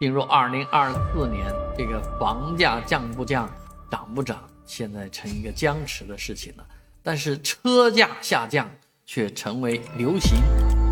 [0.00, 1.46] 进入二零二四年，
[1.78, 3.48] 这个房价降不降、
[3.88, 6.66] 涨不涨，现在成一个僵持的事情了。
[7.02, 8.68] 但是车价下降
[9.06, 10.36] 却成为流行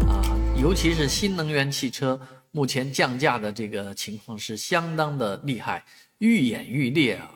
[0.08, 0.22] 啊，
[0.56, 2.20] 尤其是新能源汽车，
[2.52, 5.84] 目前降价的这个情况是相当的厉害，
[6.18, 7.28] 愈演愈烈啊。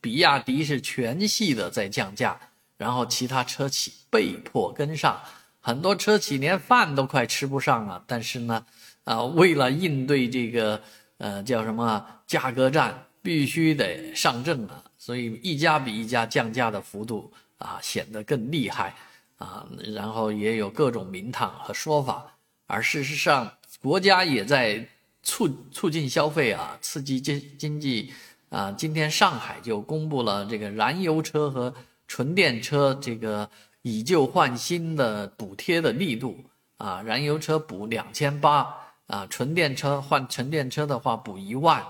[0.00, 2.38] 比亚迪是全系的在降价，
[2.76, 5.20] 然后其他车企被迫跟上，
[5.60, 8.02] 很多车企连饭都快吃不上了。
[8.06, 8.64] 但是呢，
[9.04, 10.80] 啊，为了应对这个。
[11.20, 18.94] 呃，叫什么价格战必须得上阵了，所以一家比一家降价的幅度啊显得更厉害
[19.36, 22.36] 啊，然后也有各种名堂和说法，
[22.68, 24.86] 而事实上国家也在
[25.24, 28.12] 促促进消费啊，刺激经经济
[28.50, 28.70] 啊。
[28.70, 31.74] 今天上海就公布了这个燃油车和
[32.06, 33.50] 纯电车这个
[33.88, 36.44] 以旧换新的补贴的力度
[36.76, 38.84] 啊，燃油车补两千八。
[39.08, 41.80] 啊，纯电车换纯电车的话补一万，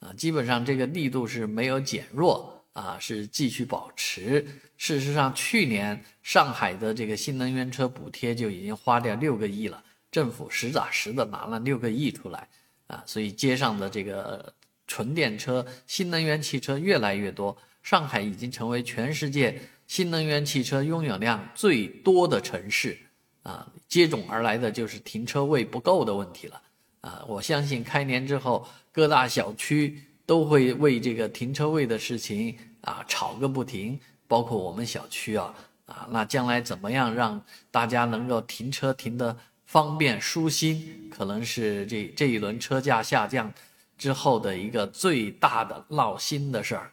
[0.00, 4.46] 啊，基本上这个力度是没有减弱啊，是继续保持。
[4.76, 12.46] 事实上，去年上海的这个新能源车补贴就已经花掉六个亿了，政府实打实的拿了六个亿出来
[12.88, 14.52] 啊，所以街上的这个
[14.86, 22.98] 纯电车、新能源汽车越来越多，上海已经成为全世界新能源汽车拥有量最多的城市
[23.42, 26.62] 啊，接踵而来的就是停车位不够的问题了。
[27.00, 35.54] 啊，我相信开年之后，各大小区都会为这个停车位的事情啊吵个不停，包括我们小区啊
[35.86, 37.40] 啊，那将来怎么样让
[37.70, 43.52] 大家能够停车停得方便舒心，可能是这这一轮车价下降
[43.96, 46.92] 之后的一个最大的闹心的事儿。